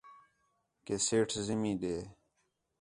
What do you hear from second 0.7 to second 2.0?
کہ سیٹھ زمین ݙے